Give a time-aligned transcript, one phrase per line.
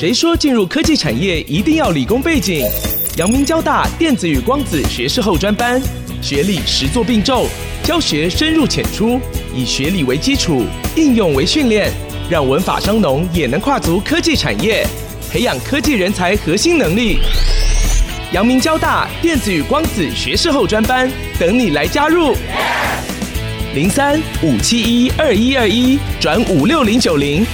[0.00, 2.66] 谁说进入科技产业一定要理工背景？
[3.18, 5.78] 阳明交大电子与光子学士后专班，
[6.22, 7.46] 学历实作并重，
[7.82, 9.20] 教学深入浅出，
[9.54, 10.64] 以学理为基础，
[10.96, 11.92] 应用为训练，
[12.30, 14.86] 让文法商农也能跨足科技产业，
[15.30, 17.18] 培养科技人才核心能力。
[18.32, 22.34] 阳明交大电子与光子学士后专班，等你来加入。
[23.74, 27.44] 零三五七一二一二一转五六零九零。